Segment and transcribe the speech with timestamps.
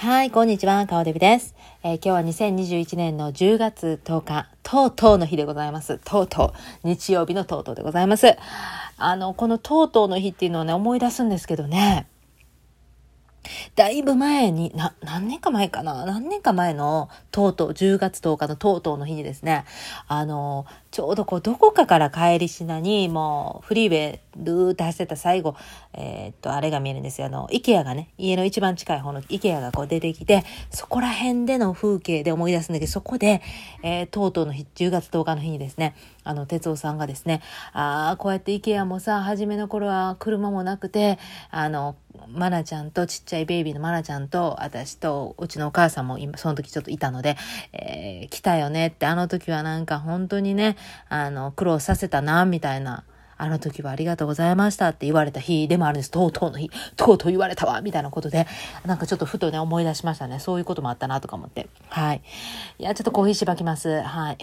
[0.00, 1.56] はい、こんにちは、かおでびです。
[1.82, 2.20] えー今日は
[2.52, 5.98] 2021年の10月10日、とうとうの日でございます。
[6.04, 8.36] とうとう、日曜日のとうとうでございます。
[8.96, 12.06] あの、このとうとうの日っていうのをね、思い出すんですけどね、
[13.74, 16.04] だいぶ前に、な、何年か前かな？
[16.06, 19.64] 何年か前の、とうとう、10月10日のとうとうの日にですね、
[20.06, 25.54] あの、ちょうどこう、どこかから帰りしなに、もう、フリーウェイ、ルーって走ってた最後、
[25.92, 27.26] えーっと、あれが見えるんですよ。
[27.26, 33.42] あの、イケアがね、家の一番近い方のイケアがこう出てきて、そこら辺での風景で思い出すんだけど、そこで、
[33.82, 37.42] えーとうとうの日、10月10日の日にですね、あの、哲夫さんがですね、
[37.72, 41.18] ああ、こうやってイケアもさ、初めの頃は車もなくて、
[41.50, 41.96] あの、
[42.28, 47.36] マナちゃんとちっちゃいベイビーのマナちゃんと私とうちのお母さんも今その時ちょっといたので、
[47.72, 50.76] えー来たよねってあの時はなんか本当にね
[51.08, 53.04] あの苦労させたなみたいな
[53.36, 56.10] あの時はありがとうございましたって言われた日でもあるんです。
[56.10, 56.70] とうとうの日。
[56.96, 58.46] とうとう言われたわみたいなことで、
[58.84, 60.40] なんかちょっとふとね思い出しましたね。
[60.40, 61.68] そういうこともあったなとか思って。
[61.88, 62.22] はい。
[62.78, 64.02] いや、ちょっとコーヒーしばきます。
[64.02, 64.38] はい。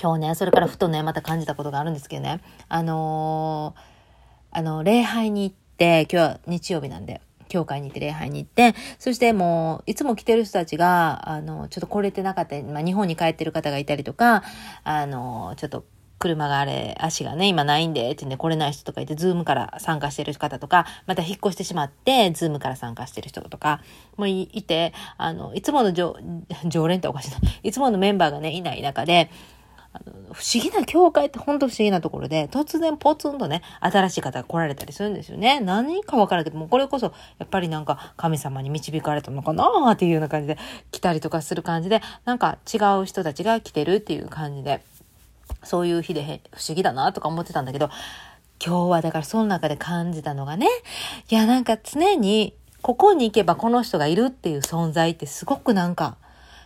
[0.00, 2.40] 今日ね、それからふとね、また感じたことがあるんですけどね。
[2.68, 3.92] あのー
[4.54, 7.22] あの、礼拝に行って、今日は日曜日なんで、
[7.52, 14.42] 教会に行って礼拝に行って、そしてもう、いつも来てる人たちが、あの、ちょっと来れてなかったり、まあ、日本に帰ってる方がいたりとか、
[14.84, 15.84] あの、ちょっと、
[16.18, 23.80] 車があれ、足がね、今ないんで、って言うんで来れない人とかいて、ズームから参加してる方とか、また引っ越してしまって、ズームから参加してる人とか、
[24.16, 26.14] もいいて、あの、いつもの常
[26.86, 27.38] 連っておかしいな。
[27.64, 29.30] いつものメンバーがね、いない中で、
[29.94, 35.60] あの不思議な教会って本当不思議なところで、突然ポツンとね、新しい方が来られたりするんですよね。
[35.60, 40.58] 何かわからんけども、これこそ、やっぱりなんか神様に導かれたのかなっていうような感じで
[40.90, 44.82] 来たりとかする感じで、なんか違う人たちが来てるっていう感じで、
[45.62, 47.90] そういう日で不思議だなとか思ってたんだけど、
[48.64, 50.68] 今日はだからその中で感じたのがね、
[51.30, 56.16] いやなんか常にここに行けばこの人がいるっていう存在ってすごくなんか、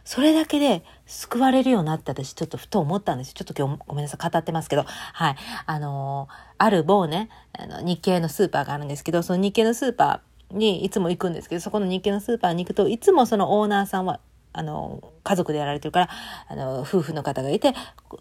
[0.06, 3.34] それだけで救われるようになって私ちょっとふと思ったんですよ。
[3.34, 5.36] ちょっと今日ごめんなさい語ってますけど、はい。
[5.66, 14.20] あのーある某ね、あの日系のスーパーがあるんですけど、その日系のスーパーにいつも行くんですけど、そこの日系のスーパーに行くと、いつもそのオーナーさんは、
[14.52, 16.08] あの、家族でやられてるから、
[16.48, 17.74] あの、夫婦の方がいて、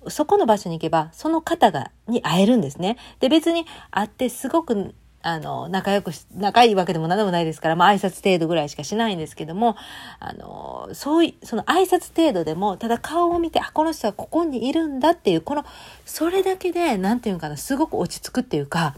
[0.10, 2.98] そこの場所に行けば、その方が、に会えるんですね。
[3.22, 4.94] で、別に会ってすごく、
[5.26, 9.76] あの、仲良くし、仲いいわけでも何でもないですから、まあ挨拶程度ぐらいしかしないんですけども、
[10.20, 15.66] あの、そうい、その挨拶程度でも、ただ顔を見て、あ、この人はここにいるんだっていう、この、
[16.06, 18.94] それだけで、なんていうのかな、すごく落ち着くっていうか、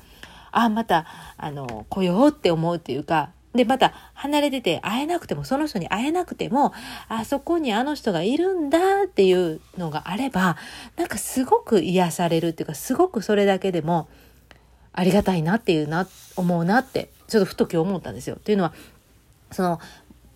[0.51, 1.05] あ、また、
[1.37, 6.73] あの、来ようって思うっていうか、で、また、離れてて会えなくても、その人に会えなくても、
[7.07, 10.57] あそこにあの人がいるんだっていうのがあれば、
[10.97, 14.09] なんかすごく癒されるっていうか、すごくそれだけでも、
[14.97, 18.35] ありがたいなっていうな、思うなって、ちょっとふと今日思ったんですよ。
[18.35, 18.73] っていうのは、
[19.51, 19.79] その、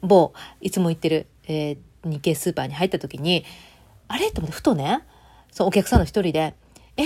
[0.01, 3.45] 某、いつも行ってる、えー日系スーパーに入った時に、
[4.07, 4.31] あれ？
[4.31, 5.03] と思って、ふとね、
[5.51, 6.55] そのお客さんの一人で、
[6.97, 7.03] え、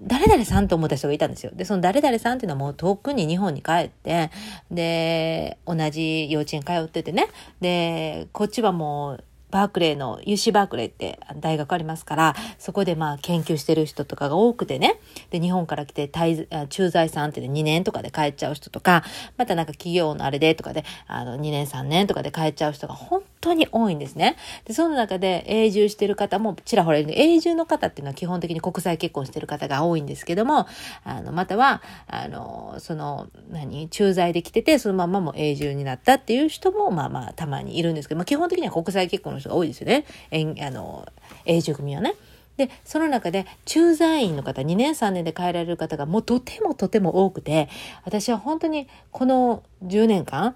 [0.00, 1.52] 誰々さんと思った人がいたんですよ。
[1.54, 4.30] で、その誰々さんっていうのはもう遠くに日本に帰って、
[4.70, 7.28] で、同じ幼稚園通っててね、
[7.60, 9.24] で、こっちはもう、
[9.54, 14.98] バークレーの UC バークレーって大学ありますから、そこでまあ研究してる人とかが多くてね、
[15.30, 19.04] で、日本から来て滞駐在さんってね、2年とかで帰っちゃう人とか、
[19.36, 24.36] またなんか企業のあれでとかで、あの、2年3年とかで帰っちゃう人が本当に多いんですね。
[24.64, 30.66] で、その中で永住してる方もちらほらいる、永住の方っていうのは基本的に国際結婚してる方が多いんですけども、
[31.04, 40.04] あの、または、あの、その、何、駐在で来てて、そのままも永住になったっていう人も、まあまあ、たまにいるんですけど、まあ基本的には国際結婚の人が多いですよね。
[40.30, 41.06] えあの、
[41.44, 42.14] 永住組はね。
[42.56, 47.68] で、その中で駐在員の方、2年3年で帰られる方がもうとてもとても多くて、
[48.04, 50.54] 私は本当にこの10年間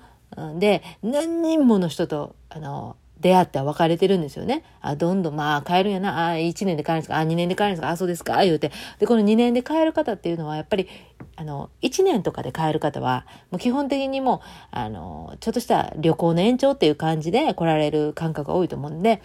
[0.59, 4.63] で何人もの人と、あの、出会って別れてるんですよね。
[4.81, 6.31] あ、どんどん、まあ、帰るんやな。
[6.31, 7.19] あ、1年で帰るんですか。
[7.19, 7.91] あ、2年で帰るんですか。
[7.91, 8.45] あ、そうですか。
[8.45, 8.71] 言うて。
[9.01, 10.89] で、この2年で帰る方っていうのは、やっぱり、
[11.35, 14.41] あの、1年とかで帰る方は、もう基本的にもう、
[14.71, 19.21] あの、ちょっとした旅行の延長っていう感じで来られる感覚が多いと思うんで、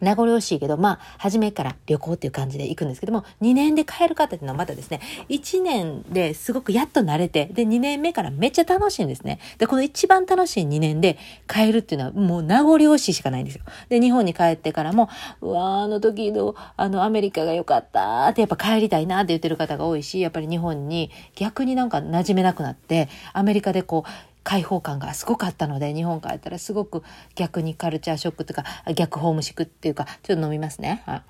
[0.00, 9.40] 名残惜しいけど、まあ、初めから旅行っていう感じで行くんですけども、2年で帰る方っていうのはまたですね、1年ですごくやっと慣れて、で、2年目からめっちゃ楽しいんですね。
[9.58, 11.18] で、この一番楽しい2年で
[11.48, 13.64] 帰るっていうのはもう名残惜しいしかないんですよ。
[13.88, 15.08] で、日本に帰ってからも、
[15.40, 27.02] うわーあの時の、あの、アメリカが良かったってやっぱ帰りたいなって言ってる方が多いし、やっぱり日本に逆になんか馴染めなくなって、アメリカでこう、開放感がすごかったので日本帰ったらすごく
[27.34, 28.64] 逆にカルチャーショックとか
[28.94, 31.02] 逆ホームシックっていうかちょっと飲みますね。
[31.06, 31.22] はい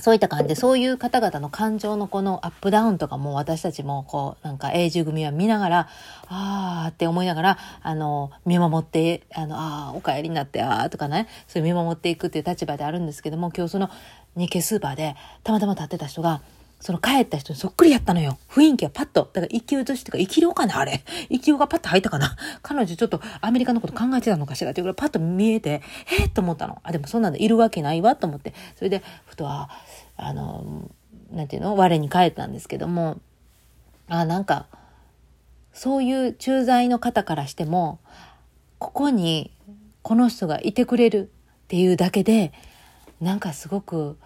[0.00, 5.88] そういった感じで、そういう方々の感情のこのアップダウンとかも私たちもこう、なんか永住組は見ながら、
[6.28, 13.90] あーって思いながら、あの、見守って、あの、あーお帰りになって、あーとかね、そういう見守っていくっていう立場であるんですけども、今日その
[14.36, 16.42] 日系スーパーでたまたま立ってた人が、
[16.80, 18.38] その帰った人にそっくりやったのよ。
[18.48, 19.28] 雰囲気はパッと。
[19.32, 21.02] だから生き写しとか生き量かなあれ。
[21.28, 25.82] 生き量がパッと入ったかな彼女ちょっとアメリカのこと考えてたのかしらっていうぐらいパッと見えて、
[26.20, 26.78] えー、と思ったの。
[26.84, 28.54] あ、でもそんなのいるわけないわと思って。
[28.76, 29.70] それで、ふとは、
[30.16, 30.88] あの、
[31.32, 31.76] なんていうの？
[31.76, 33.20] 我に返ったんですけども、
[34.08, 34.66] あ、なんか、
[35.72, 37.98] そういう駐在の方からしても、
[38.78, 39.50] ここに
[40.02, 41.30] この人がいてくれる
[41.64, 42.52] っていうだけで、
[43.20, 44.16] なんかすごく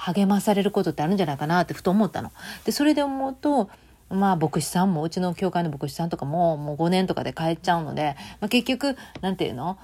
[0.00, 2.32] 励まされることってあるんじゃないかなってふと思ったの。
[2.64, 3.68] で、それで思うと、
[4.08, 9.78] まあ牧師さんも、うちの教会の牧師さんとかももう5年とかで帰っちゃうので、まあ、結局、なんていうの？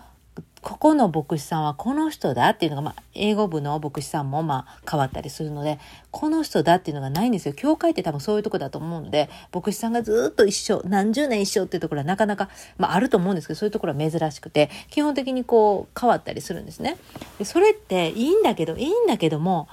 [0.60, 5.78] ここの牧師さんはこの人だっていうのが、まあ、英語部の牧師さんもまあ変わったりするので、
[6.10, 7.54] この人だっていうのがないんですよ。
[7.54, 16.96] 教会って多分そういうとこだと思うので、牧師さんがずっと一緒、何十年一緒っていうところはなかなか、まああると思うんですけど、そういうところは珍しくて、基本的にこう変わったりするんですね。
[17.38, 19.69] でそれっていいんだけど、いいんだけども、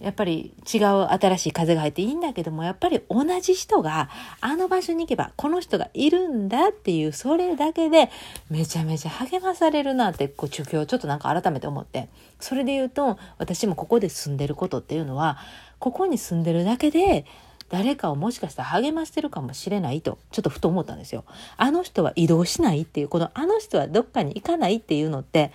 [0.00, 4.08] やっぱり違う新しい風が入っていいんだけども、やっぱり同じ人が
[4.40, 8.10] あの場所に行けばこの人がいるんだっていう、それだけで
[8.48, 12.08] めちゃめちゃ励まされるなって、こう、今日ちょっとなんか改めて思って。
[12.40, 15.38] それで言うと、私もここで住んでることっていうのは、
[15.78, 17.26] ここに住んでるだけで、
[17.68, 21.24] 誰かをもしかしたら励ましてるかもしれないと、ちょっとふと思ったんですよ。
[21.56, 25.52] あの人は移動しないっていう、このあの人はどっかに行かないっていうのって、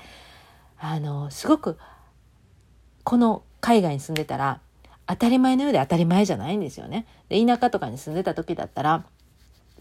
[0.79, 1.77] あの、すごく、
[3.03, 4.59] この海外に住んでたら
[5.07, 7.07] 当たり前のようで当たり前じゃないんですよね。
[7.29, 9.05] で田舎とかに住んでた時だったら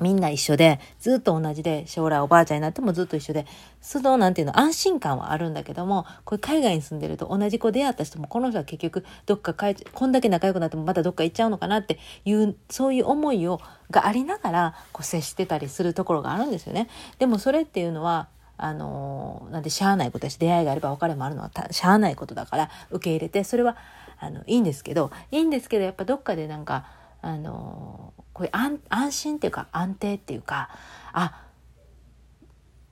[0.01, 3.47] みんな一緒で、ずっと同じで、将来おばあちゃんになってもずっと一緒で、
[3.81, 13.61] その、なんていうの、安心感はあるんだけども、これ海外に住んでると同じ子出会った人も、この人は結局、どっか帰っこんだけ仲良くなってもまたどっか行っちゃうのかなっていう、そういう思いを、
[13.91, 16.89] がありながら、こう接してたりするところがあるんですよね。
[17.21, 23.77] でもそれっていうのは、あのなんでしゃあないことだし出会いがあれば別れもあるのはしゃあないことだから受け入れてそれは
[24.19, 26.87] あのいいんですけどいいんですけどやっぱどっかでなんか
[27.21, 30.69] あのこういう安安心っていうか安定っていうか
[31.13, 31.41] あ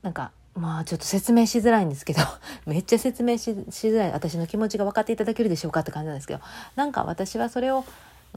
[0.03, 2.20] なんかまあちょっと説明しづらいんですけど
[2.67, 6.41] めっちゃ説明しづらい私の気持ちが分かっていただけるでしょうかって感じなんですけど
[6.76, 7.85] なんか私はそれを、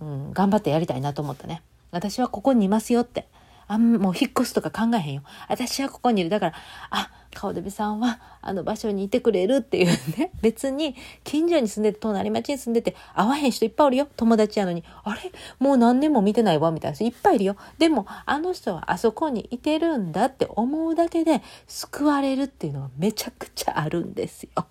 [0.01, 1.61] うん、頑張ってやりたいなと思ったね。
[1.91, 3.25] 私はここにいますよって
[3.67, 5.23] あんもう引っ越すとか考えへんよ。
[5.49, 6.29] 私はここにいる。
[6.29, 6.53] だから、
[6.91, 9.87] あ、顔デビさんはあの場所にいてくれるっていう
[10.17, 10.31] ね。
[10.41, 14.07] 別に近所に住んでて、隣町に住んでて、会わへん人いっぱいおるよ。
[14.15, 14.83] 友達やのに。
[15.03, 15.31] あれ？
[15.59, 16.71] もう何年も見てないわ。
[16.71, 17.55] みたいな人いっぱいいるよ。
[17.77, 24.65] でも、あの人はあそこにいてるんだって思うだけで救われるっていうのはめちゃくちゃあるんですよ。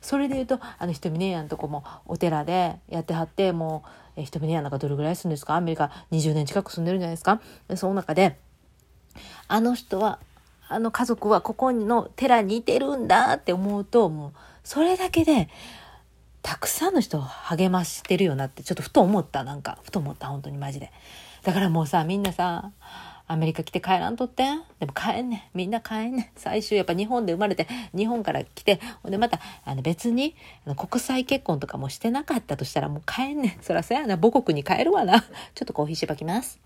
[0.00, 3.82] それで言うと、あの、ひとみねやんとこもお寺でやってはって、も
[4.16, 5.56] う、えー、ひとみねやなんかどれぐらい住んですか？
[5.56, 7.40] アメリカ20年近く住んでるんじゃないですか？
[7.74, 8.38] その中で、
[9.48, 10.18] あの人は、
[10.68, 14.32] あの家族はここの寺にいてるんだって思うと、もう、
[14.64, 15.48] それだけで、
[16.42, 20.92] たくさんの人を励ましてるよなって、ちょっとふと思った、なんか、ふと思った、本当にマジで。
[21.42, 22.70] だからもうさ、みんなさ、
[23.28, 24.62] アメリカ来て帰らんとってん？
[24.78, 25.56] でも帰んねん。
[25.56, 26.38] みんな帰んねん。
[26.38, 33.62] 最終やっぱ日本で生まれて、日本から来て、ほんでまた、あの別に、あの国際結婚とかもしてなかったとしたらもう帰んねん。
[33.62, 35.20] そらそやな、母国に帰るわな。
[35.20, 35.26] ちょ
[35.64, 36.60] っとコーヒーしばきます。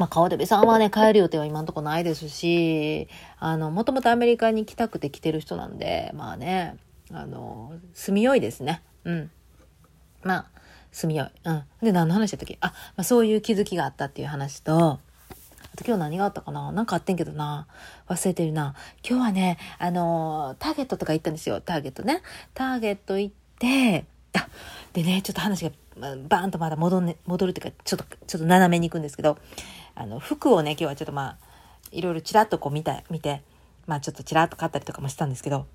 [0.00, 3.06] まあ、川出さんはね、帰る予定は今んとこないですし、
[3.38, 6.78] あの、もともとアメリカに来たくて来てる人なんで、まあね、
[7.12, 8.82] あの、住みよいですね。
[9.04, 9.30] うん。
[10.22, 10.46] まあ、
[10.90, 11.30] 住みよい。
[11.44, 11.64] うん。
[11.82, 12.56] で、何の話だったっけ？
[12.62, 16.72] あ、まあ、そういう気づきがあったっていう話と、あと今日何があったかな？
[16.72, 17.66] なんかあってんけどな。
[18.08, 18.74] 忘れてるな。
[19.06, 21.60] 今日はね、あのターゲットとか行ったんですよ。
[21.60, 22.22] ターゲットね。
[22.54, 24.48] ターゲット行って、あ、
[24.94, 29.38] でね、ちょっと話がバーンとまだ戻,、ね、戻るっていうか、ちょっと、ちょっと斜めに行くんですけど、
[29.94, 31.36] あの、服をね、今日はちょっとまあ、
[31.92, 33.42] いろいろちらっとこう見た、見て、
[33.86, 35.66] まあちょっとちらっと買ったりとかもしたんですけど、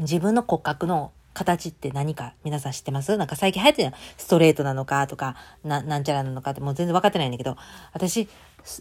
[0.00, 3.16] 自分の骨格の形って何か皆さん知ってます？
[3.16, 7.56] なんか最近流行ってるストレートなのかとか、な、なんちゃらなのかってもう全然分かってないんだけど、
[7.92, 8.28] 私、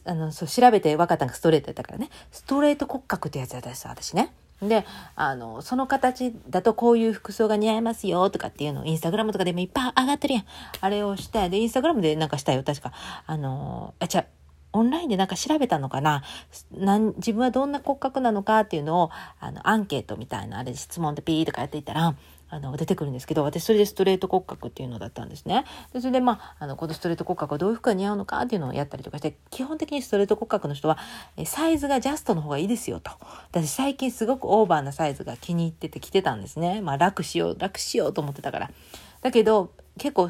[0.06, 2.10] あの、そう、調べて分かったのがストレートやったからね。
[2.32, 4.34] ストレート骨格ってやつだったんですよ、私ね。
[4.68, 10.46] で、あの、その形だとこういう服装が似合いますよとかっていうのをインスタグラムとかでもいっぱい上がってるやん。
[10.82, 12.92] あれをして、で、インスタグラムでなんかしたよ、確か。
[13.26, 14.26] あの、あ、ちゃ
[14.74, 16.24] オンラインでなんか調べたのかな
[17.18, 22.16] 自分はどんな骨格なのかっていうのを、あの、アンケートみたいな、あれ質問でピーとかやっていったら、
[22.54, 25.66] あの出てくるんですけど私それでストレート骨格っていうのだったんですね。
[25.92, 30.98] でそれでまああのこのストレート骨格はどういう服が似合うのかっていうのをやったりとかして基本的にストレート骨格の人は
[31.46, 33.12] サイズがジャストの方がいいですよと
[33.52, 36.82] 私最近すごくオーバーなサイズが気に入ってて着てたんですね。
[36.82, 38.72] まあ楽しよう楽しようと思ってたから。
[39.22, 40.30] だけど結構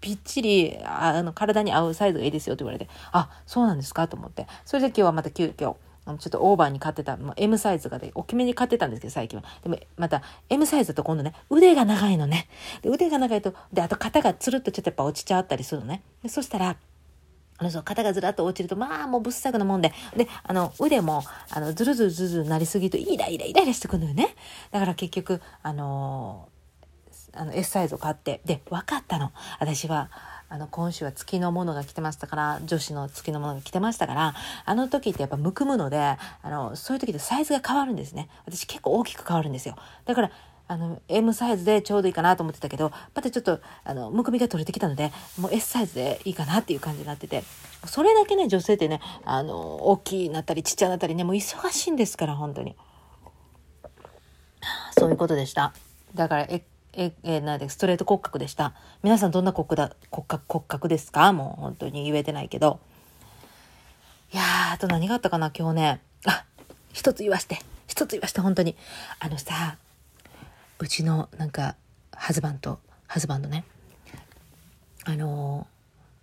[0.00, 5.76] ぴっちりあの体に合うサイズがいいですよって言われてあそうなんですかと思ってそれで今日はまた急遽
[6.06, 9.44] ちょっとオーバーに買ってた、まあ、M サイズがで、大きめに買ってたんですけど、最近は。
[9.62, 12.48] でも、また、M サイズだと今度ね、腕が長いのね。
[12.82, 16.02] で腕が長いと、で、あと肩がつるっとちょっとやっぱ落ちちゃったりするのね。
[16.22, 16.76] でそしたら、
[17.60, 19.92] あの、そう、肩がずらっと落ちると、まあ、もうぶっさくなもんで。
[20.16, 24.34] で、あの、腕も、あの、ずるずるずるずるなりすぎると、イライライライラしてくるのよね。
[24.70, 29.32] だから結局、あのー、あの、S サイズを買って、で、分かったの。
[29.58, 30.10] 私は、
[30.52, 38.28] あの今週は月のものが来てましたから女子の月のものが来てましたからあの時ってやっぱむくむのであのそういう時ってサイズが変わるんですね。
[38.46, 39.76] 私結構大きく変わるんですよ。
[40.04, 40.30] だから
[40.66, 47.44] あの M サイズでちょうどいいかなと思ってたけどまたちょっとあのむくみが取れてきたのでもう S サイズでいいかなっていう感じになってて。
[47.86, 52.76] それだけね女性ってねあの大きいなったりちっちゃなったりねもう忙しいんですから本当に。
[54.98, 55.72] そういうことでした。
[56.14, 56.46] だから
[56.92, 58.74] ええ、なんで、ストレート骨格でした。
[59.02, 61.32] 皆さんどんな骨だ骨格、骨格ですか？
[61.32, 62.80] もう本当に言えてないけど。
[64.32, 66.00] いやー、あと何があったかな今日ね。
[66.26, 66.44] あ、
[66.92, 67.58] 一つ言わして。
[67.86, 68.76] 一つ言わして、本当に。
[69.20, 69.76] あのさ、
[70.78, 71.76] うちのなんか、
[72.12, 73.64] ハズバンド、ハズバンドね。
[75.04, 75.66] あの、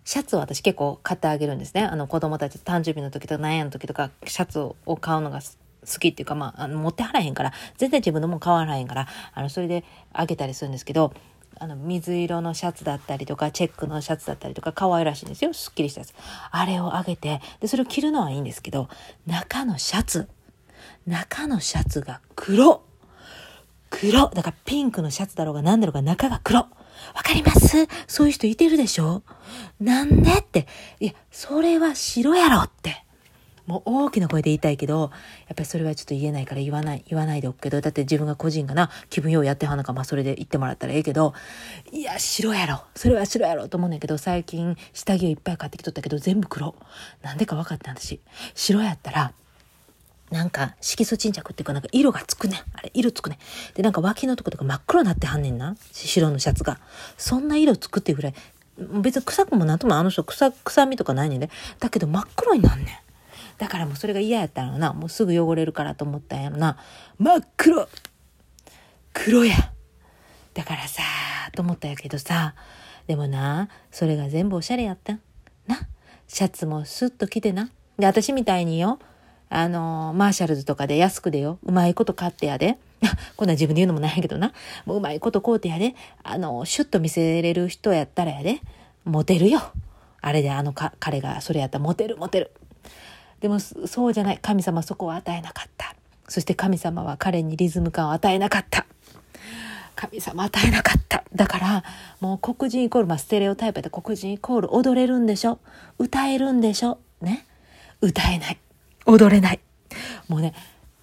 [0.04, 1.82] シャツを私結構買ってあげるんですね。
[1.82, 5.40] あの子供たち誕生日の時とか何やの時とかシャツを買うのが
[5.80, 11.12] 好きっていうか、まあ、あの持ってはらへんから、全然自分のもん買わらへんから、あの、それであげたりするんですけど、
[11.60, 15.52] あの、水色のシャツだったりとか、チェックのシャツだったりとか、可愛らしいんですよ。
[15.52, 16.14] すっきりしたやつ。
[16.50, 18.88] あれをあげて、で、それを着るのはいいんですけど、
[19.26, 20.28] 中のシャツ、
[21.06, 22.82] 中のシャツが黒。
[23.90, 24.28] 黒。
[24.28, 26.60] だからピンクのシャツだろうが何だろうが中が黒。
[26.60, 26.68] わ
[27.24, 27.88] かります？
[28.06, 29.22] そういう人いてるでしょ？
[29.80, 30.66] なんでって。
[31.00, 33.04] いや、それは白やろって。
[33.68, 35.10] もう大きな声で言いたいけど、やっ
[35.48, 41.34] ぱりそれはちょっと言えないから言わない、言わないでおくけど、だって自分が個人がな、気分ようやってはんのか、まあそれで言ってもらったらええけど、
[41.92, 42.82] いや、白やろ。
[42.96, 46.74] それは白やろと思うんだけど、最近下着をいっぱい買ってきとったけど、全部黒。
[47.20, 48.22] なんでか分かった私。
[48.54, 49.34] 白やったら、
[50.30, 55.76] なんか色素沈着っていうかなんか色がつくねんあれ、色つくねんで、なんか脇のとことか真っ黒になってはんねんな。
[55.92, 56.80] 白のシャツが。
[57.18, 58.34] そんな色つくっていうぐらい、
[59.02, 61.50] 別に臭くもなんともあの人臭、臭みとかないねんで。
[61.80, 63.07] だけど真っ黒になんねん。
[63.58, 64.92] だからもうそれが嫌やったのな。
[64.92, 66.78] もうすぐ汚れるからと思ったんやろな。
[67.18, 67.88] 真っ黒
[69.12, 69.54] 黒や
[70.54, 71.02] だからさ、
[71.52, 72.54] と思ったんやけどさ、
[73.06, 75.20] でもな、それが全部おしゃれやったん。
[75.66, 75.88] な。
[76.26, 77.70] シャツもスッと着てな。
[77.98, 78.98] で、私みたいによ、
[79.50, 82.78] あのマーシャルズとかで安くでよ、うまいこと買ってやで。
[83.36, 84.52] こんな自分で言うのもないけどな。
[84.84, 85.94] もううまいこと買うてやで。
[86.22, 88.60] あの、シュッと見せれる人やったらやで。
[89.04, 89.60] モテるよ。
[90.20, 92.50] あれであのか彼がそれやったらモテるモテる。
[93.40, 94.38] でもそうじゃない。
[94.38, 95.94] 神様そこは与えなかった。
[96.28, 98.86] そして神様は彼にリズム感を与えなかった。
[99.96, 101.24] 神様与えなかった。
[101.34, 101.84] だから
[102.20, 105.58] もう黒人イコール、まあ、ステレオタイプで黒人イコール踊れるんでしょ？
[105.98, 106.98] 歌えるんでしょ？
[107.20, 107.46] ね？
[108.00, 108.58] 歌えない。
[109.06, 109.60] 踊れない。
[110.28, 110.54] もうね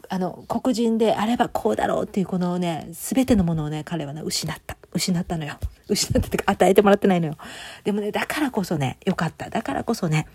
[0.08, 4.78] あの黒人であればこうだろうっていうこのね全てのものをね彼はね失った。
[4.94, 5.58] 失ったのよ。
[5.90, 7.38] 失ったってか与えてもらってないのよ。
[7.84, 9.50] でもねだからこそねよかった。
[9.50, 10.28] だからこそね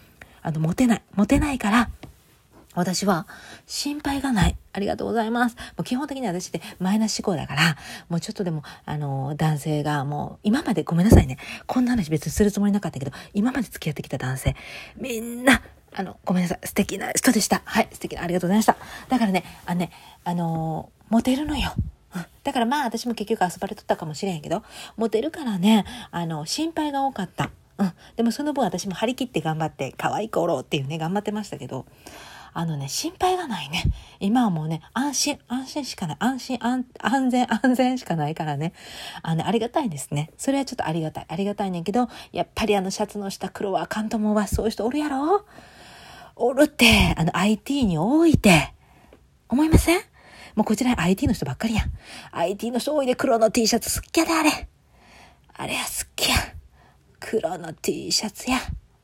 [0.43, 1.03] あの、モテない。
[1.15, 1.91] モテないから、
[2.75, 3.27] 私は
[3.67, 4.57] 心配がない。
[4.73, 5.57] ありがとうございます。
[5.57, 7.77] もう基本的に私ってマイナス思考だから、
[8.09, 11.39] もうちょっとでも、あの、男性がもう、今までごめんなさいね。
[11.67, 14.57] こんな話別にするつもりなかったけど、今まで付き合ってきた男性、
[14.97, 16.67] みんな、あの、ごめんなさい。
[16.67, 17.63] 素敵な人でした。
[17.65, 18.77] はい、素敵な、ありがとうございました。
[19.09, 19.91] だからね、あのね、
[20.23, 21.73] あのモテるのよ。
[22.43, 24.63] だからまあ私も結局遊ばれとったかもしれへんけど、
[24.97, 27.51] モテるからね、あの、心配が多かった。
[27.81, 27.93] うん。
[28.15, 31.87] でもその分私も張り切って頑張って、可愛くおろうっていうね、頑張ってましたけど、
[32.53, 33.85] あのね、心配がないね。
[34.19, 36.17] 今はもうね、安心、安心しかない。
[36.19, 38.73] 安心、安、安全、安全しかないからね。
[39.23, 40.31] あの、ありがたいですね。
[40.37, 41.27] それはちょっとありがたい。
[41.29, 44.47] ありがたいねんけど、やっぱりあのシャツの下黒はあかんと思うわ。
[44.47, 45.47] そういう人おるやろ？
[46.35, 48.75] おるって、あの IT において。
[49.49, 50.01] 思いません？
[50.57, 51.93] もうこちら IT の人ばっかりやん。
[52.33, 54.69] IT の人多いで黒の T シャツ好きやで、あれ。
[55.55, 56.37] あれは好きや。
[57.21, 58.59] 黒の T シャツや。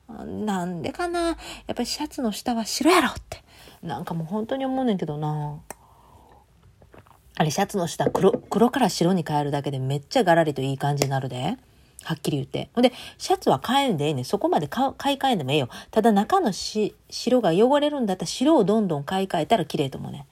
[0.09, 1.37] なんでかなやっ
[1.75, 3.43] ぱりシャツの下は白やろって。
[3.83, 5.61] なんかもう本当に思うねんけどな。
[7.39, 11.59] あれ、シャツの下黒、黒から白に変えるだけでめっちゃガラリといい感じになるで。
[12.03, 12.71] はっきり言って。
[12.73, 14.25] ほんで、シャツは変えんでええねん。
[14.25, 15.69] そこまで買い替えんでもええよ。
[15.91, 20.27] ただ中のし白が汚れるんだったら白をどんどん買い替えたら綺麗と思うね。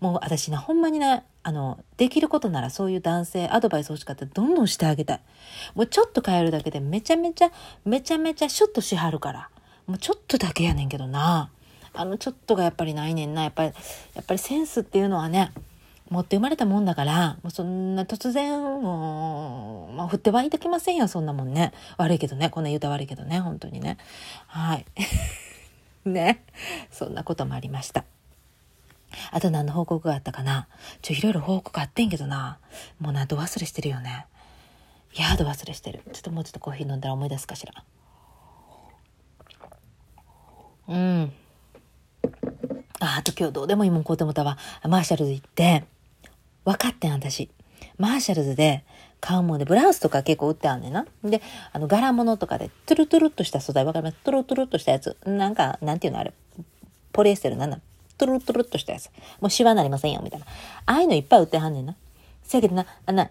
[0.00, 5.20] もう私な、ほんまにな、あの、できることならそういう男性、アドバイス欲しかったらどんどんしてあげたい。
[5.74, 7.50] もうちょっと変えるだけでめちゃめちゃ、
[7.84, 9.50] めちゃめちゃシュッとしはるから。
[9.86, 11.50] もうちょっとだけやねんけどな。
[11.94, 13.42] あのちょっとがやっぱりないねんな。
[13.42, 13.72] やっぱり、
[14.14, 15.52] やっぱりセンスっていうのはね、
[16.10, 21.72] 持って生まれたもんだから、もうそんな突然、もう、まあ、振ってはいときませんよ、そんなもんね。
[21.96, 22.50] 悪いけどね。
[22.50, 23.98] こんな言うた悪いけどね、本当にね。
[24.46, 24.86] はい。
[26.08, 26.44] ね。
[26.90, 28.04] そんなこともありました。
[29.30, 30.68] あと何の報告があったかな
[31.02, 32.58] ちょ、いろいろ報告あってんけどな。
[33.00, 34.26] もうな、ど忘れしてるよね。
[35.14, 36.02] いや、ど忘れしてる。
[36.12, 37.72] ちょっともうちょっとコーヒー飲んだら思い出すかしら。
[40.88, 41.32] うん。
[43.00, 44.58] あ、あと今日どうでもいいもん買うてもたわ。
[44.84, 45.84] マーシャルズ行って、
[46.64, 47.50] 分かってん、私。
[47.96, 48.84] マーシャルズで
[49.20, 51.06] 買うもんで、ブラウスとか結構売ってあんねんな。
[51.24, 54.16] で、あの、柄物とかで、トゥルトゥルっとした素材、わかります？
[54.22, 55.16] トゥルトゥルっとしたやつ。
[55.24, 56.32] なんか、なんていうのあれ。
[57.12, 57.80] ポリエステルなんだ
[58.18, 59.10] トゥルトゥルっとしたやつ。
[59.40, 60.46] もうシワなりませんよ、みたいな。
[60.86, 61.94] ああいうのいっぱい売ってはんねんな。
[62.42, 63.30] せやけどな、あな、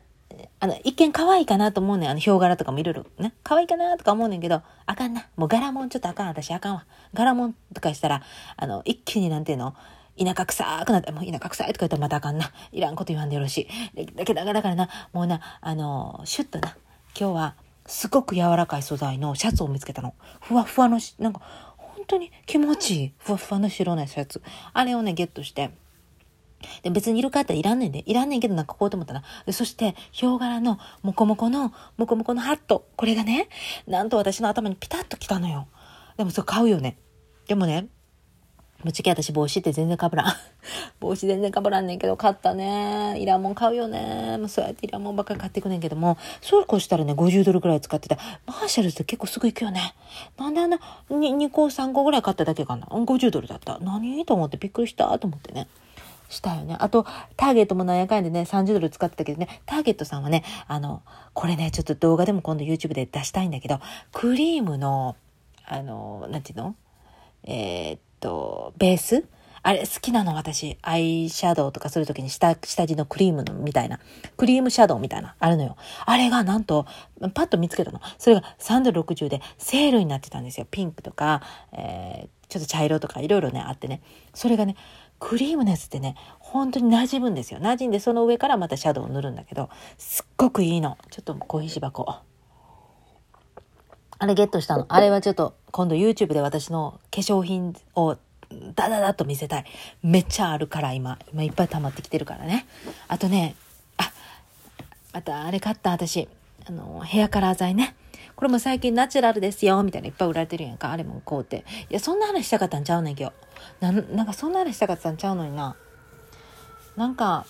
[0.60, 2.10] あの、一見可愛いかなと思うねん。
[2.10, 3.34] あの、ヒョウ柄とかもいろいろね。
[3.44, 5.28] 可愛いかなとか思うねんけど、あかんな。
[5.36, 6.28] もう柄もんちょっとあかん。
[6.28, 6.86] 私あかんわ。
[7.14, 8.24] 柄もんとかしたら、
[8.56, 9.76] あの、一気になんていうの
[10.18, 12.52] 田舎臭くなって、もう田舎臭いとか言ったらまたあかんな。
[12.72, 14.16] いらんこと言わんでよろしい。
[14.16, 16.76] だけど、だからな、もうな、あの、シュッとな、
[17.20, 20.14] 今日は、すごく柔らかい素材のシャツを見つけたの。
[20.42, 21.42] ふわふわのなんか、
[22.08, 23.14] 当に気持ちいい。
[23.18, 24.42] ふわふわの白のやつ。
[24.74, 25.72] あれをね、ゲットして。
[26.82, 28.04] で別にいるかっていらんねんで。
[28.06, 29.24] いらんねんけどなんかこうと思ったら。
[29.52, 32.88] そして、ヒョウ柄のモコモコの、モコモコのハット。
[32.96, 33.50] これがね、
[33.86, 35.68] なんと私の頭にピタッときたのよ。
[36.18, 36.98] でもそれ買うよね。
[37.48, 37.88] でもね、
[38.88, 40.34] ぶっちゃけ私帽子って全然かぶらん。
[41.02, 43.20] 帽子全然かぶらんねんけど、買ったね。
[43.20, 44.38] いらんもん買うよね。
[44.38, 48.18] もうそうやっていらんもんばっかり買ってくねんけども、そうこうしたらね、50ドルくらい使ってた。
[48.46, 49.94] マーシャルズって結構すぐ行くよね。
[50.38, 50.80] なんであんな、
[51.10, 52.88] 2, 個3個ぐらい買っただけかな。
[52.88, 53.78] 50ドルだった。
[53.82, 54.26] 何？
[54.26, 55.68] と思ってびっくりしたと思ってね。
[56.30, 56.78] したよね。
[56.80, 61.02] あと、ターゲットもなんやかんでね、30ドル使ってたけどね、ターゲットさんはね、あの、
[61.34, 63.82] これね、ちょっと動画でも今度 YouTube で出したいんだけど、
[64.14, 65.18] クリームの、
[65.66, 66.76] あの、なんていうの？
[67.44, 69.26] えー、っと、ベース？
[69.64, 70.78] あれ好きなの私。
[70.82, 74.00] アイシャドウとかするときに下、下地のクリームのみたいな。
[74.38, 75.36] クリームシャドウみたいな。
[75.40, 75.76] あるのよ。
[76.06, 76.86] あれがなんと、
[77.34, 78.00] パッと見つけたの。
[78.18, 80.68] それが3ドル60でセールになってたんですよ。
[80.72, 81.42] ピンクとか、
[81.74, 84.02] えー、ちょっと茶色とかいろいろね、あってね。
[84.34, 84.78] それがね、
[85.20, 87.60] クリームのやつってね、本当に馴染むんですよ。
[87.60, 90.98] 馴染んでその上からまたシャドウを塗るんだけど、すっごくいいの。
[91.12, 92.06] ちょっとコーヒー芝箱。
[94.20, 94.86] あれゲットしたの。
[94.88, 98.18] あれはちょっと今度 YouTube で私の化粧品を
[98.74, 99.66] ダダダと見せたい。
[100.02, 101.20] めっちゃあるから今。
[101.32, 102.66] 今いっぱい溜まってきてるからね。
[103.08, 103.54] あとね、
[103.98, 104.12] あ、
[105.14, 106.28] またあれ買った私。
[106.68, 107.96] あの、ヘアカラー剤ね。
[108.36, 110.92] これも最近ナチュラルですよ、みたいないっぱい売られてるやんか。
[110.92, 111.64] あれもこうって。
[111.92, 113.34] いや、そんな話したかったんちゃうねんけど。
[113.80, 115.76] ななんかそんな話したかったんちゃうのにな。
[116.96, 117.46] なんか、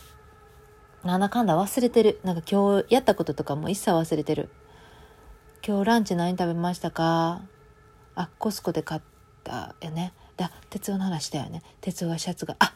[1.06, 2.20] なんだかんだ忘れてる。
[2.26, 4.50] なんか今日やったこととかも一切忘れてる。
[5.66, 7.40] 今日ランチ何食べましたか？
[8.18, 9.02] あ、コスコで買っ
[9.44, 10.14] たよね。
[10.36, 11.62] だ、鉄夫の話だよね。
[11.82, 12.74] 鉄夫がシャツが、あ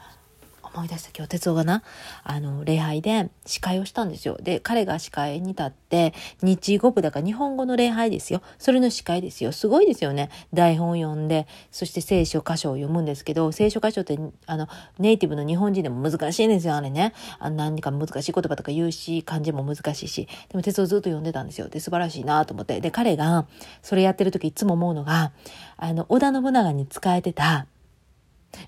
[0.73, 1.83] 思い出した今日哲夫がな
[2.23, 4.37] あの礼拝で司会をしたんですよ。
[4.41, 8.41] で彼が司会に立って日語部だから日本語の礼拝ですよ。
[8.57, 9.51] それの司会ですよ。
[9.51, 10.29] すごいですよね。
[10.53, 14.67] 台本を読んでそして聖書箇所を読むんですけど聖書箇所ってあの
[14.99, 17.13] ネイティブの日本人でも難しいんですよあれね。
[17.39, 20.27] あ何か難しい言葉とか言うし漢字も難しいし。
[20.49, 21.67] でも哲夫ずっと読んでたんですよ。
[21.67, 22.79] で素晴らしいなと思って。
[22.81, 23.45] で彼が
[23.81, 25.31] それやってる時いつも思うのが
[25.77, 27.67] あの織田信長に仕えてた。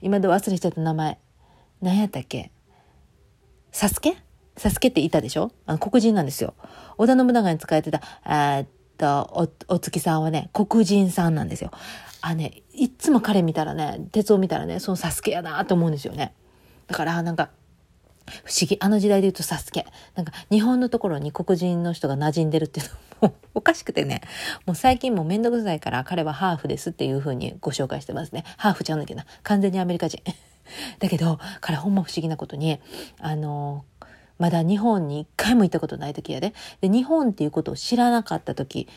[0.01, 1.17] 今で忘れちゃった名前。
[1.83, 2.51] 何やったっけ？
[3.71, 4.15] サスケ？
[4.55, 5.51] サスケっていたでしょ？
[5.65, 6.53] あの黒人なんですよ。
[6.97, 8.65] 織田信長に使えてた、えっ
[8.97, 11.71] と、お、お月さんはね、黒人さんなんですよ。
[12.21, 16.33] あね、いつも彼見たらね、鉄を見たらね、そのサスケやなと思うんですよね。
[16.87, 17.49] だから、なんか、
[18.45, 18.77] 不思議。
[18.79, 19.85] あの時代で言うとサスケ。
[20.15, 22.89] なんか、日本のところに黒人の人が馴染んでるっていう
[23.21, 24.21] のも おかしくてね。
[24.65, 28.45] もう最近もうめんどくさいから彼はハーフですっていう風にご紹介してますね。
[28.55, 29.25] ハーフちゃうんだけどな。
[29.43, 30.21] 完全にアメリカ人。
[30.99, 32.79] だけど、彼ほんま不思議なことに、
[33.19, 33.85] あの、
[34.39, 36.53] まだ日本に一回も行ったことない時やで。
[36.81, 38.87] で、日本っていうことを知らなかった時、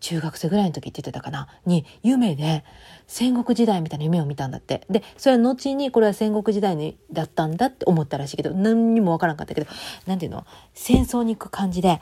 [0.00, 2.64] 中学生ぐらいの時って言ってたかなに、夢で
[3.06, 4.84] 戦国時代みたいな夢を見たんだって。
[4.90, 9.68] で、それは後にこれは戦国時代にだったんだって思ったらしいけど、何にもわからんかったけど、
[10.06, 10.44] なんていうの？
[10.74, 12.00] 戦争に行く感じで、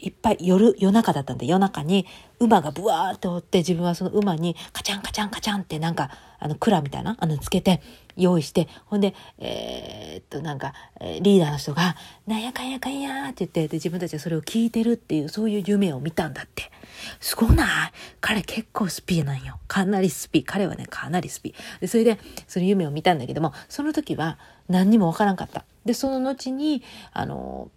[0.00, 2.06] いっぱい夜、夜中だったんで夜中に
[2.38, 7.82] 馬がブワーって追って自分はその馬にカチャンカチャンカチャンってなんかあの蔵みたいなあのつけて
[8.16, 10.72] 用意してほんでえー、っとなんか
[11.20, 16.70] リーダーの人が「なんやかんやかんや」って言ってで自分たちはそれを聞いてるっていうそういう夢を見たんだって。
[17.18, 17.92] すごない？
[18.20, 19.58] 彼結構スピーなんよ。
[19.68, 20.44] かなりスピー。
[20.44, 21.80] 彼はねかなりスピー。
[21.80, 25.64] でそれでその夢を見たんだけどもその時は何にもわからんかった。
[25.84, 26.82] でその後に
[27.12, 27.70] あの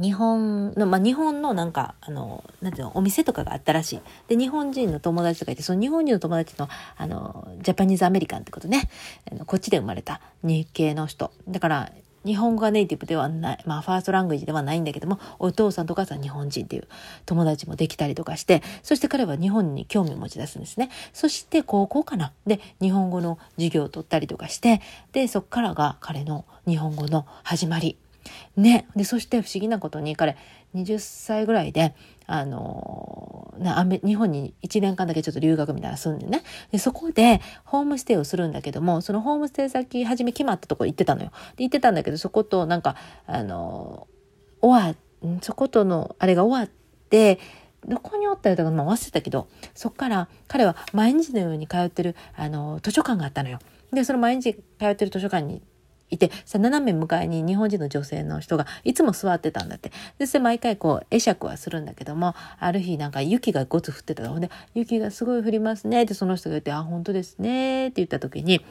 [0.00, 4.00] 日本の、まあ、日本のなんか、あの、なんていうの、お店とかがあったらしい。
[4.28, 8.88] で、日本人の友達とかいて、その日本人の友達の、あの、ジャパニーズアメリカンってことね。
[9.30, 11.30] あのこっちで生まれた日系の人。
[11.48, 11.92] だから、
[12.24, 16.88] 日本語がネイティブではない、まあ、ファーストラングエージではないんだけども、お父さんとお母さん日本人っていう
[17.26, 20.90] 友達もできたりとかして、そして彼は日本に興味を持ち出すんですね。
[21.12, 22.32] そして高校かな。
[22.46, 24.80] で、日本語の授業を取ったりとかして、
[25.12, 27.98] で、そっからが彼の日本語の始まり。
[28.56, 28.86] ね。
[28.96, 30.36] で、そして不思議なことに彼、
[30.74, 31.94] 20歳ぐらいで、
[32.26, 41.32] あのな日本に1年間だけちょっと留学みたいな住んでねでそこでホームステイをするんだけどもそのホームステイ先初め決まったとこ行ってたのよ。
[41.56, 44.08] で行ってたんだけどそことなんかあの
[44.60, 44.96] 終わ
[45.42, 47.38] そことのあれが終わって
[47.86, 53.58] どこにおったりとか、まあ、忘れたけどそっから彼は毎日のように通ってるあの図書館があったのよ。
[53.92, 55.62] でその毎日通ってる図書館に
[56.14, 59.92] いて、さ、斜め向かいに日本人の女性の人がいつも座ってたんだって。
[60.18, 64.40] で、それ毎回こう、会釈はするんだけども、ある日なんか雪がごつ降ってたの。
[64.40, 66.02] で、雪がすごい降りますね。
[66.02, 67.88] ってその人が言って、あ、本当ですね。
[67.88, 68.64] って言った時に、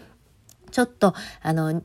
[0.72, 1.84] ちょっと、あの、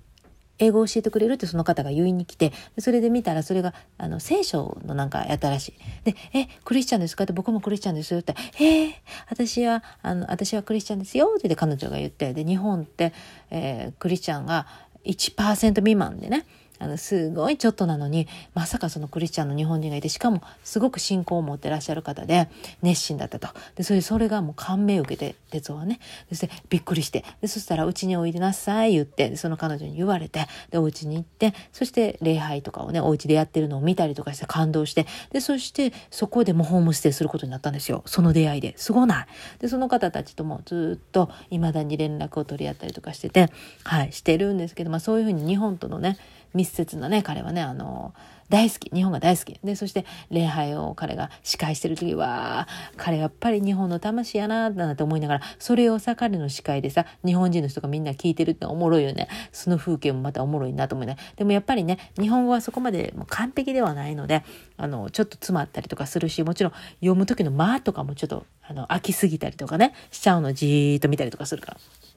[0.61, 5.75] 英語を教えてくれるってその方が言いに来て、それで見たらそれが、あの、聖書のなんかやったらしい。
[6.03, 7.23] で、え、クリスチャンですか？
[7.23, 8.93] って僕もクリスチャンですよって、えー、
[9.31, 13.13] 私は、あの、私はクリスチャンですよって彼女が言って、で、日本って、
[13.51, 14.67] えー、クリスチャンが、
[15.09, 16.47] 1%未満でね。
[16.79, 22.49] あのすごいちょっとなのにまさかそのクリスチャンの日本人がいてしかもすごく信仰を持ってらっしゃる方で
[22.83, 23.49] 熱心だったと。
[23.77, 26.01] でそれそれがもう感銘を受けて哲夫はね。
[26.29, 27.25] そしてびっくりして。
[27.41, 38.03] でそしたらうちにおいでなさい言ってその彼女に言われてでお家に行ってそして礼拝とかをねお家でやってるのを見たりとかして感動してでそしてそこでもホームステイすることになったんですよ。
[38.07, 38.75] その出会いで。
[38.77, 39.27] すごない。
[39.59, 43.51] でその方たちともずっと未だに連絡を取り合ったりとかしてて
[43.85, 46.19] はいしてるんですけど、まあ、そういうふうに日本とのね
[46.55, 48.15] 密接なね彼はねあの
[48.49, 49.59] 大好き日本が大好き。
[49.63, 59.29] でそして礼拝を彼が司会してる時は彼やっぱり日本の魂やなだなんて思いながらそれをさ彼の司会でさ日本人の人がみんな聞いてるっておもろいよね。
[59.53, 64.45] その風景もまたおもろいなと思いながらでもやっぱりね日本語はそこまで完璧ではないので
[64.77, 72.08] あのちょっと詰まったりとかするしもちろん読む時の間とかもちょっとあの飽きすぎたりとかねしちゃうのじーっと見たりとかするから。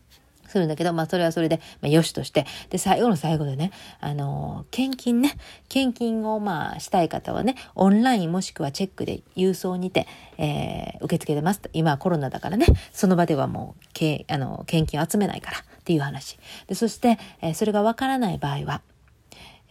[0.51, 5.37] するんだけど、まあそれはそれで、まあよしとして、で、最後の最後でね、あのー、献金ね、
[5.69, 11.69] 献金をまあしたい方はね、オンラインもしくはチェックで郵送にて、えー、受け付けてますと。
[11.73, 16.37] 今はコロナだからね、その場ではもう、けあの、献金を集めないからっていう話。
[16.67, 18.81] で、そして、えー、それがわからない場合は、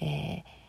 [0.01, 0.60] えー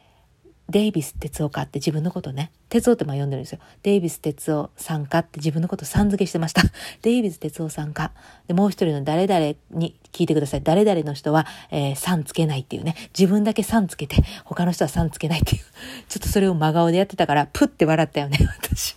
[0.71, 3.59] デイビス哲夫かって自分のことね、哲夫ってまあ呼んでるんですよ。
[3.83, 6.63] デイビス哲夫さんかって自分のことさん付けしてました。
[7.03, 8.11] デイビス哲夫さんか。
[8.47, 10.63] で、もう一人の誰々に聞いてください。
[10.63, 12.95] 誰々の人は、えー、さんつけないっていうね。
[13.17, 15.61] 自分だけさんつけて、他の人はさんつけないっていう。
[16.07, 18.95] ちょっとそれを真顔でやってたから、プって笑ったよね、私。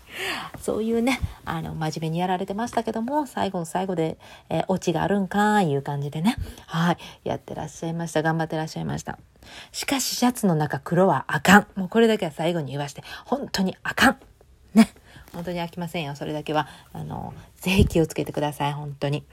[0.60, 8.22] そういうね、あの、真面目にやられてましたけども、最後の最後で、えー、オチがあるんかーいう感じでね、はい、やってらっしゃいました。
[8.22, 9.18] 頑張ってらっしゃいました。
[9.72, 11.66] しかし、シャツの中黒はあかん。
[11.74, 14.16] もうこれだけは最後に言わして、本当にあかん。
[14.74, 14.88] ね。
[15.32, 16.14] 本当に飽きませんよ。
[16.14, 18.72] それだけは、あの、ぜひ気をつけてください。
[18.72, 19.24] 本当に。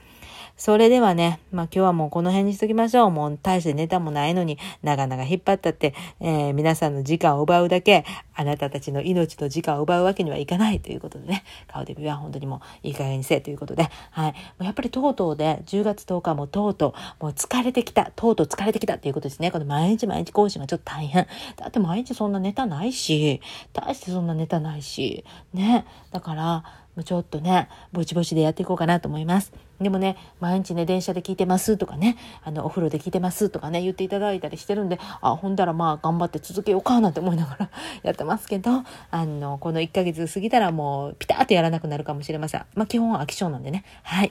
[0.56, 3.10] それではね、まあ今日はもうこの辺にしときましょう。
[3.10, 14.34] もう大してネタもないのに、長々引っ張ったって、えー、皆さんの時間を奪うだけ、あなたたちの命と時間を奪うわけにはいかないということでね、顔デビューは本当にもういい加減にせえということで、はい。
[14.60, 19.50] やっぱりとうとうで、10月10日もとうとう、もう疲れてきた、とうとう疲れてきたっていうことですね。
[19.50, 21.26] この毎日毎日更新はちょっと大変。
[21.56, 23.40] だって毎日そんなネタないし、
[23.72, 25.84] 大してそんなネタないし、ね。
[26.10, 26.64] だから、
[27.04, 29.52] ちょっとね、ぼちぼちでやっていこうかなと思います。
[29.80, 37.70] でもね、毎日ね、電車で聞いてますとかね、あの、お風呂で聞いてますとかね、言っていただいたりしてるんで、あ、ほんだらまあ、頑張って続けようかなんて思いながら
[38.04, 42.66] やってますけど、あの、この1ヶ月過ぎたらもう、ピタッとやらなくなるかもしれません。
[42.74, 43.84] まあ、基本は飽き性なんでね。
[44.02, 44.30] はい。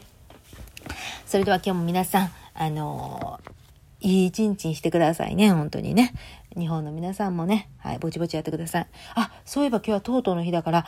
[1.26, 3.40] それでは今日も皆さん、あの
[4.02, 6.14] いい一日にしてくださいね、本当にね。
[6.58, 8.88] 日本の皆さんもね、はい、ぼちぼちやってください。
[9.16, 10.86] あ、そういえば今日はとうとうの日だから、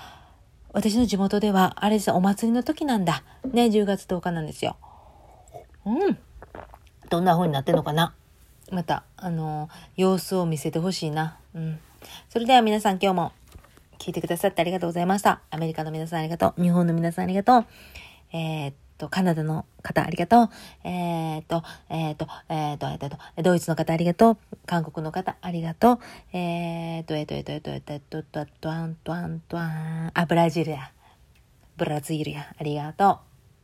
[0.74, 3.24] 私の地元では、あれですお祭りの時なんだ。
[3.46, 4.76] ね、10月10日なんですよ。
[5.86, 6.18] うん。
[7.10, 8.16] どんな風になってんのかな
[8.72, 11.38] また、あの、様子を見せてほしいな。
[11.54, 11.80] うん。
[12.28, 13.32] それでは皆さん今日も
[14.00, 15.42] 聞いてくださってありがとうございました。
[15.52, 16.62] アメリカの皆さんありがとう。
[16.62, 17.66] 日本の皆さんありがとう。
[18.34, 20.50] えー、っと、カナダの方ありがとう。
[20.84, 24.38] えー、っと、えー、っと、えー、っと、えー、と、ドイツの方ありがとう。
[24.66, 26.00] 韓国の方ありがとう。
[26.34, 29.62] えー、っと、えっと、えっと、えっと、えっと、えっと、えっと、えっと、アントアントア
[30.12, 30.20] と。
[30.20, 30.92] あ、ブラジルや。
[31.78, 32.54] ブラジルや。
[32.58, 33.18] ありがとう。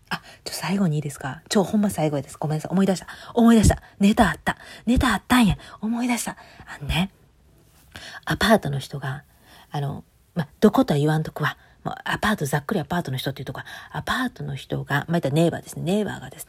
[0.10, 2.38] あ、ちょ、最後にいいですかちょ、ほんま最後です。
[2.40, 2.72] ごめんなさい。
[2.72, 3.08] 思い出した。
[3.34, 3.82] 思い出した。
[4.00, 4.58] ネタあった。
[4.86, 5.58] ネタあったんや。
[5.82, 6.32] 思い出した。
[6.66, 7.12] あのね、
[8.26, 9.24] アパートの人が、
[9.72, 11.58] あの、ま、どことは言わんとくわ。
[11.84, 15.84] アパート、ざっくりアパートの人っていうとかアパートの人が、まあ、いったネイバーですね。
[15.84, 16.48] ネイバーがですね、